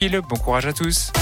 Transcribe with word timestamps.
Bon 0.00 0.36
courage 0.38 0.64
à 0.64 0.72
tous. 0.72 1.12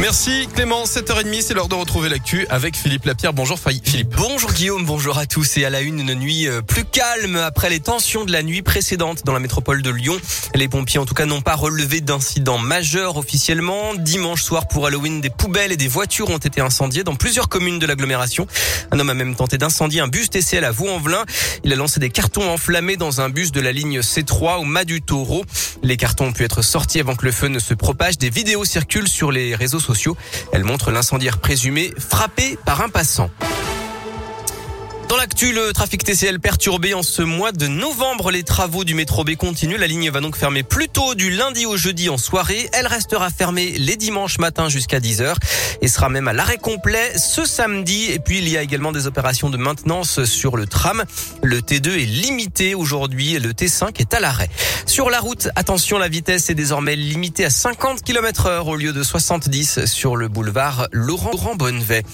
Merci 0.00 0.48
Clément, 0.54 0.84
7h30, 0.84 1.42
c'est 1.42 1.52
l'heure 1.52 1.68
de 1.68 1.74
retrouver 1.74 2.08
l'actu 2.08 2.46
avec 2.48 2.74
Philippe 2.74 3.04
Lapierre. 3.04 3.34
Bonjour 3.34 3.58
Philippe. 3.58 4.14
Bonjour 4.16 4.50
Guillaume, 4.50 4.86
bonjour 4.86 5.18
à 5.18 5.26
tous 5.26 5.58
et 5.58 5.66
à 5.66 5.70
la 5.70 5.82
une, 5.82 6.00
une 6.00 6.14
nuit 6.14 6.48
euh, 6.48 6.62
plus 6.62 6.86
calme 6.86 7.36
après 7.36 7.68
les 7.68 7.80
tensions 7.80 8.24
de 8.24 8.32
la 8.32 8.42
nuit 8.42 8.62
précédente 8.62 9.26
dans 9.26 9.34
la 9.34 9.40
métropole 9.40 9.82
de 9.82 9.90
Lyon. 9.90 10.18
Les 10.54 10.68
pompiers 10.68 10.98
en 10.98 11.04
tout 11.04 11.12
cas 11.12 11.26
n'ont 11.26 11.42
pas 11.42 11.54
relevé 11.54 12.00
d'incidents 12.00 12.56
majeurs 12.56 13.18
officiellement. 13.18 13.92
Dimanche 13.94 14.42
soir 14.42 14.68
pour 14.68 14.86
Halloween, 14.86 15.20
des 15.20 15.28
poubelles 15.28 15.70
et 15.70 15.76
des 15.76 15.86
voitures 15.86 16.30
ont 16.30 16.38
été 16.38 16.62
incendiées 16.62 17.04
dans 17.04 17.14
plusieurs 17.14 17.50
communes 17.50 17.78
de 17.78 17.86
l'agglomération. 17.86 18.46
Un 18.92 19.00
homme 19.00 19.10
a 19.10 19.14
même 19.14 19.36
tenté 19.36 19.58
d'incendier 19.58 20.00
un 20.00 20.08
bus 20.08 20.30
TCL 20.30 20.64
à 20.64 20.70
Vaux-en-Velin. 20.70 21.26
Il 21.62 21.74
a 21.74 21.76
lancé 21.76 22.00
des 22.00 22.08
cartons 22.08 22.48
enflammés 22.48 22.96
dans 22.96 23.20
un 23.20 23.28
bus 23.28 23.52
de 23.52 23.60
la 23.60 23.72
ligne 23.72 24.00
C3 24.00 24.60
au 24.60 24.64
Mas 24.64 24.86
du 24.86 25.02
Taureau. 25.02 25.44
Les 25.82 25.98
cartons 25.98 26.28
ont 26.28 26.32
pu 26.32 26.44
être 26.44 26.62
sortis 26.62 27.00
avant 27.00 27.16
que 27.16 27.26
le 27.26 27.32
feu 27.32 27.48
ne 27.48 27.58
se 27.58 27.74
propage. 27.74 28.16
Des 28.16 28.30
vidéos 28.30 28.64
circulent 28.64 29.06
sur 29.06 29.30
les 29.30 29.54
réseaux 29.54 29.78
sociaux 29.78 29.89
elle 30.52 30.64
montre 30.64 30.90
l'incendiaire 30.90 31.38
présumé 31.38 31.92
frappé 31.98 32.58
par 32.64 32.80
un 32.80 32.88
passant. 32.88 33.30
Dans 35.10 35.16
l'actu, 35.16 35.52
le 35.52 35.72
trafic 35.72 36.04
TCL 36.04 36.38
perturbé 36.38 36.94
en 36.94 37.02
ce 37.02 37.22
mois 37.22 37.50
de 37.50 37.66
novembre. 37.66 38.30
Les 38.30 38.44
travaux 38.44 38.84
du 38.84 38.94
métro 38.94 39.24
B 39.24 39.34
continuent. 39.34 39.76
La 39.76 39.88
ligne 39.88 40.08
va 40.08 40.20
donc 40.20 40.36
fermer 40.36 40.62
plus 40.62 40.88
tôt 40.88 41.16
du 41.16 41.32
lundi 41.32 41.66
au 41.66 41.76
jeudi 41.76 42.08
en 42.08 42.16
soirée. 42.16 42.70
Elle 42.72 42.86
restera 42.86 43.28
fermée 43.28 43.72
les 43.76 43.96
dimanches 43.96 44.38
matin 44.38 44.68
jusqu'à 44.68 45.00
10h 45.00 45.34
et 45.82 45.88
sera 45.88 46.10
même 46.10 46.28
à 46.28 46.32
l'arrêt 46.32 46.58
complet 46.58 47.18
ce 47.18 47.44
samedi. 47.44 48.04
Et 48.12 48.20
puis, 48.20 48.38
il 48.38 48.48
y 48.48 48.56
a 48.56 48.62
également 48.62 48.92
des 48.92 49.08
opérations 49.08 49.50
de 49.50 49.56
maintenance 49.56 50.22
sur 50.22 50.56
le 50.56 50.66
tram. 50.66 51.02
Le 51.42 51.58
T2 51.58 51.88
est 52.00 52.06
limité 52.06 52.76
aujourd'hui 52.76 53.34
et 53.34 53.40
le 53.40 53.52
T5 53.52 53.98
est 53.98 54.14
à 54.14 54.20
l'arrêt. 54.20 54.48
Sur 54.86 55.10
la 55.10 55.18
route, 55.18 55.48
attention, 55.56 55.98
la 55.98 56.06
vitesse 56.06 56.50
est 56.50 56.54
désormais 56.54 56.94
limitée 56.94 57.44
à 57.44 57.50
50 57.50 58.04
km 58.04 58.46
heure 58.46 58.68
au 58.68 58.76
lieu 58.76 58.92
de 58.92 59.02
70 59.02 59.86
sur 59.86 60.14
le 60.16 60.28
boulevard 60.28 60.86
Laurent 60.92 61.56
Bonnevet. 61.56 62.04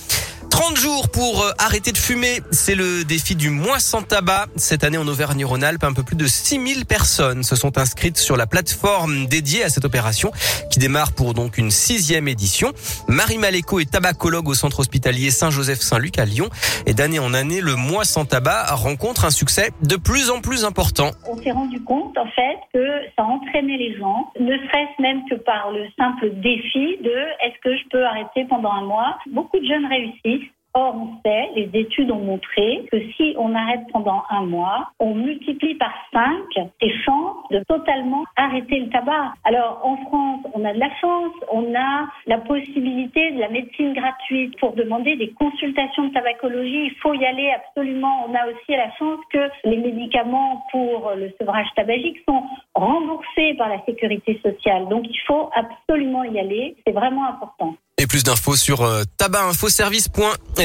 30 0.50 0.76
jours 0.76 1.08
pour 1.08 1.42
euh, 1.42 1.50
arrêter 1.58 1.92
de 1.92 1.98
fumer, 1.98 2.40
c'est 2.50 2.74
le 2.74 3.04
défi 3.04 3.34
du 3.34 3.50
mois 3.50 3.78
sans 3.78 4.02
tabac. 4.02 4.46
Cette 4.56 4.84
année 4.84 4.98
en 4.98 5.06
Auvergne-Rhône-Alpes, 5.06 5.84
un 5.84 5.92
peu 5.92 6.02
plus 6.02 6.16
de 6.16 6.26
6000 6.26 6.86
personnes 6.86 7.42
se 7.42 7.56
sont 7.56 7.78
inscrites 7.78 8.16
sur 8.16 8.36
la 8.36 8.46
plateforme 8.46 9.26
dédiée 9.26 9.64
à 9.64 9.68
cette 9.68 9.84
opération 9.84 10.30
qui 10.70 10.78
démarre 10.78 11.12
pour 11.12 11.34
donc 11.34 11.58
une 11.58 11.70
sixième 11.70 12.28
édition. 12.28 12.72
Marie 13.08 13.38
Maléco 13.38 13.80
est 13.80 13.90
tabacologue 13.90 14.48
au 14.48 14.54
centre 14.54 14.80
hospitalier 14.80 15.30
Saint-Joseph-Saint-Luc 15.30 16.18
à 16.18 16.24
Lyon 16.24 16.48
et 16.86 16.94
d'année 16.94 17.18
en 17.18 17.34
année, 17.34 17.60
le 17.60 17.76
mois 17.76 18.04
sans 18.04 18.24
tabac 18.24 18.66
rencontre 18.74 19.24
un 19.24 19.30
succès 19.30 19.70
de 19.82 19.96
plus 19.96 20.30
en 20.30 20.40
plus 20.40 20.64
important. 20.64 21.10
On 21.28 21.36
s'est 21.42 21.52
rendu 21.52 21.80
compte 21.82 22.16
en 22.16 22.26
fait 22.26 22.58
que 22.72 22.86
ça 23.16 23.24
entraînait 23.24 23.76
les 23.76 23.96
gens, 23.98 24.30
ne 24.38 24.56
serait-ce 24.56 25.02
même 25.02 25.22
que 25.28 25.34
par 25.36 25.70
le 25.72 25.86
simple 25.98 26.30
défi 26.40 26.96
de 27.02 27.14
est-ce 27.44 27.60
que 27.62 27.76
je 27.76 27.88
peux 27.90 28.04
arrêter 28.04 28.44
pendant 28.48 28.72
un 28.72 28.84
mois? 28.84 29.18
Beaucoup 29.32 29.58
de 29.58 29.66
jeunes 29.66 29.86
réussissent 29.86 30.45
Or, 30.78 30.94
on 30.94 31.08
sait, 31.24 31.48
les 31.56 31.70
études 31.72 32.10
ont 32.10 32.20
montré 32.20 32.86
que 32.92 32.98
si 33.16 33.34
on 33.38 33.54
arrête 33.54 33.80
pendant 33.94 34.24
un 34.28 34.42
mois, 34.42 34.90
on 35.00 35.14
multiplie 35.14 35.74
par 35.76 35.92
cinq 36.12 36.66
les 36.82 36.92
chances 37.02 37.48
de 37.50 37.64
totalement 37.66 38.24
arrêter 38.36 38.80
le 38.80 38.90
tabac. 38.90 39.32
Alors, 39.44 39.80
en 39.82 39.96
France, 40.04 40.44
on 40.52 40.62
a 40.66 40.74
de 40.74 40.78
la 40.78 40.94
chance, 41.00 41.32
on 41.50 41.74
a 41.74 42.08
la 42.26 42.36
possibilité 42.36 43.30
de 43.30 43.40
la 43.40 43.48
médecine 43.48 43.94
gratuite 43.94 44.54
pour 44.60 44.74
demander 44.74 45.16
des 45.16 45.30
consultations 45.30 46.08
de 46.08 46.12
tabacologie. 46.12 46.90
Il 46.92 46.96
faut 47.00 47.14
y 47.14 47.24
aller 47.24 47.50
absolument. 47.52 48.26
On 48.28 48.34
a 48.34 48.46
aussi 48.46 48.72
la 48.72 48.94
chance 48.98 49.20
que 49.32 49.48
les 49.64 49.78
médicaments 49.78 50.66
pour 50.72 51.12
le 51.16 51.32
sevrage 51.40 51.68
tabagique 51.74 52.18
sont 52.28 52.42
remboursés 52.74 53.54
par 53.54 53.70
la 53.70 53.82
sécurité 53.86 54.38
sociale. 54.44 54.88
Donc, 54.88 55.06
il 55.08 55.20
faut 55.26 55.48
absolument 55.54 56.24
y 56.24 56.38
aller. 56.38 56.76
C'est 56.86 56.92
vraiment 56.92 57.26
important. 57.30 57.76
Et 57.98 58.06
plus 58.06 58.24
d'infos 58.24 58.56
sur 58.56 58.82
euh, 58.82 59.04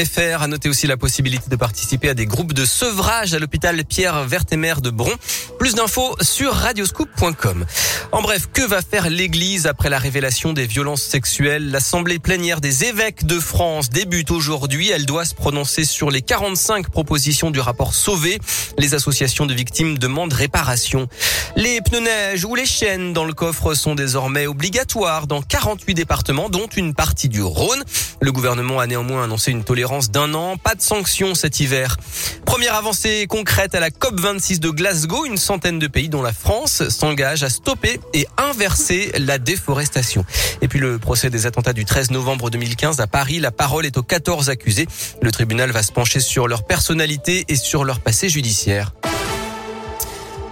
À 0.02 0.48
noter 0.48 0.68
aussi 0.68 0.88
la 0.88 0.98
possibilité 0.98 1.48
de 1.48 1.56
participer 1.56 2.10
à 2.10 2.16
des 2.16 2.26
groupes 2.26 2.54
de 2.54 2.66
sevrage 2.66 3.36
à 3.36 3.40
l'hôpital 3.40 3.86
Pierre 3.86 4.24
Vertemer 4.24 4.74
de 4.82 4.90
Bron. 4.90 5.12
Plus 5.60 5.76
d'infos 5.76 6.16
sur 6.22 6.54
radioscoop.com. 6.54 7.66
En 8.12 8.24
bref, 8.24 8.50
que 8.52 8.64
va 8.64 8.82
faire 8.82 9.12
l'Église 9.12 9.68
après 9.68 9.92
la 9.92 10.00
révélation 10.00 10.54
des 10.54 10.66
violences 10.66 11.04
sexuelles? 11.04 11.70
L'Assemblée 11.70 12.18
plénière 12.18 12.62
des 12.62 12.86
évêques 12.86 13.28
de 13.28 13.40
France 13.40 13.92
débute 13.92 14.32
aujourd'hui. 14.32 14.90
Elle 14.90 15.06
doit 15.06 15.24
se 15.24 15.36
prononcer 15.36 15.86
sur 15.86 16.10
les 16.10 16.24
45 16.24 16.90
propositions 16.90 17.52
du 17.52 17.60
rapport 17.60 17.94
Sauvé. 17.94 18.40
Les 18.80 18.96
associations 18.96 19.46
de 19.46 19.54
victimes 19.54 20.00
demandent 20.00 20.34
réparation. 20.34 21.08
Les 21.56 21.80
pneus 21.80 22.00
neige 22.00 22.44
ou 22.44 22.56
les 22.56 22.66
chaînes 22.66 23.14
dans 23.14 23.26
le 23.26 23.34
coffre 23.34 23.76
sont 23.76 23.94
désormais 23.94 24.48
obligatoires 24.48 25.28
dans 25.28 25.44
48 25.44 25.94
départements, 25.94 26.50
dont 26.50 26.68
une 26.76 26.96
partie 26.96 27.30
du 27.30 27.44
Rhône. 27.44 27.84
Le 28.20 28.32
gouvernement 28.32 28.80
a 28.80 28.88
néanmoins 28.88 29.24
annoncé 29.24 29.52
une 29.52 29.64
tolérance 29.64 29.81
d'un 30.12 30.34
an, 30.36 30.58
pas 30.58 30.76
de 30.76 30.82
sanctions 30.82 31.34
cet 31.34 31.60
hiver. 31.60 31.98
Première 32.46 32.76
avancée 32.76 33.26
concrète 33.28 33.74
à 33.74 33.80
la 33.80 33.90
COP26 33.90 34.60
de 34.60 34.70
Glasgow, 34.70 35.26
une 35.26 35.38
centaine 35.38 35.80
de 35.80 35.88
pays 35.88 36.08
dont 36.08 36.22
la 36.22 36.34
France 36.34 36.88
s'engage 36.90 37.44
à 37.44 37.50
stopper 37.50 38.00
et 38.14 38.28
inverser 38.38 39.12
la 39.18 39.40
déforestation. 39.40 40.24
Et 40.62 40.68
puis 40.68 40.80
le 40.80 41.00
procès 41.00 41.30
des 41.30 41.48
attentats 41.48 41.74
du 41.74 41.86
13 41.86 42.12
novembre 42.12 42.52
2015 42.52 43.00
à 43.00 43.08
Paris, 43.08 43.40
la 43.40 43.52
parole 43.52 43.86
est 43.86 43.98
aux 43.98 44.04
14 44.04 44.50
accusés. 44.50 44.88
Le 45.22 45.32
tribunal 45.32 45.72
va 45.72 45.82
se 45.82 45.92
pencher 45.92 46.20
sur 46.20 46.48
leur 46.48 46.64
personnalité 46.64 47.46
et 47.48 47.56
sur 47.56 47.84
leur 47.84 48.02
passé 48.02 48.30
judiciaire. 48.30 48.94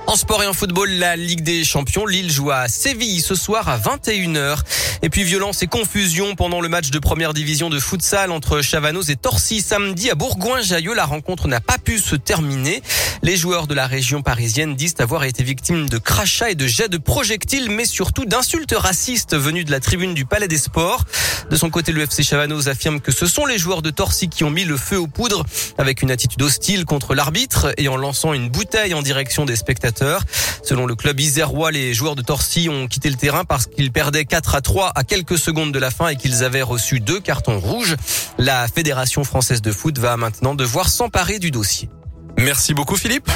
En 0.09 0.15
sport 0.15 0.41
et 0.41 0.47
en 0.47 0.53
football, 0.53 0.89
la 0.89 1.15
Ligue 1.15 1.43
des 1.43 1.63
Champions, 1.63 2.07
Lille 2.07 2.31
joue 2.31 2.49
à 2.49 2.67
Séville 2.67 3.21
ce 3.21 3.35
soir 3.35 3.69
à 3.69 3.77
21h. 3.77 4.57
Et 5.01 5.09
puis 5.09 5.23
violence 5.23 5.63
et 5.63 5.67
confusion 5.67 6.35
pendant 6.35 6.59
le 6.59 6.67
match 6.67 6.89
de 6.89 6.99
première 6.99 7.33
division 7.33 7.69
de 7.69 7.79
futsal 7.79 8.31
entre 8.31 8.61
Chavanoz 8.61 9.09
et 9.09 9.15
Torcy 9.15 9.61
samedi 9.61 10.09
à 10.09 10.15
Bourgoin-Jallieu. 10.15 10.93
La 10.93 11.05
rencontre 11.05 11.47
n'a 11.47 11.61
pas 11.61 11.77
pu 11.77 11.99
se 11.99 12.17
terminer. 12.17 12.81
Les 13.23 13.37
joueurs 13.37 13.67
de 13.67 13.73
la 13.73 13.87
région 13.87 14.21
parisienne 14.21 14.75
disent 14.75 14.95
avoir 14.99 15.23
été 15.23 15.41
victimes 15.41 15.87
de 15.87 15.97
crachats 15.97 16.51
et 16.51 16.55
de 16.55 16.67
jets 16.67 16.89
de 16.89 16.97
projectiles, 16.97 17.69
mais 17.69 17.85
surtout 17.85 18.25
d'insultes 18.25 18.75
racistes 18.77 19.37
venues 19.37 19.63
de 19.63 19.71
la 19.71 19.79
tribune 19.79 20.13
du 20.13 20.25
Palais 20.25 20.49
des 20.49 20.57
Sports. 20.57 21.05
De 21.49 21.55
son 21.55 21.69
côté, 21.69 21.93
le 21.93 22.01
FC 22.01 22.21
Chavanoz 22.21 22.67
affirme 22.67 22.99
que 22.99 23.13
ce 23.13 23.25
sont 23.25 23.45
les 23.45 23.57
joueurs 23.57 23.81
de 23.81 23.91
Torcy 23.91 24.27
qui 24.27 24.43
ont 24.43 24.49
mis 24.49 24.65
le 24.65 24.75
feu 24.75 24.99
aux 24.99 25.07
poudres 25.07 25.45
avec 25.77 26.01
une 26.01 26.11
attitude 26.11 26.41
hostile 26.41 26.83
contre 26.83 27.15
l'arbitre 27.15 27.73
et 27.77 27.87
en 27.87 27.95
lançant 27.95 28.33
une 28.33 28.49
bouteille 28.49 28.93
en 28.93 29.01
direction 29.01 29.45
des 29.45 29.55
spectateurs. 29.55 30.23
Selon 30.61 30.85
le 30.85 30.95
club 30.95 31.19
isérois, 31.19 31.71
les 31.71 31.93
joueurs 31.93 32.15
de 32.15 32.21
Torcy 32.21 32.67
ont 32.69 32.87
quitté 32.87 33.09
le 33.09 33.15
terrain 33.15 33.45
parce 33.45 33.65
qu'ils 33.65 33.91
perdaient 33.91 34.25
4 34.25 34.55
à 34.55 34.61
3 34.89 34.93
à 34.95 35.03
quelques 35.03 35.37
secondes 35.37 35.71
de 35.71 35.79
la 35.79 35.91
fin 35.91 36.07
et 36.09 36.15
qu'ils 36.15 36.43
avaient 36.43 36.61
reçu 36.61 36.99
deux 36.99 37.19
cartons 37.19 37.59
rouges. 37.59 37.95
La 38.37 38.67
Fédération 38.67 39.23
française 39.23 39.61
de 39.61 39.71
foot 39.71 39.97
va 39.97 40.17
maintenant 40.17 40.55
devoir 40.55 40.89
s'emparer 40.89 41.39
du 41.39 41.51
dossier. 41.51 41.89
Merci 42.37 42.73
beaucoup 42.73 42.95
Philippe. 42.95 43.29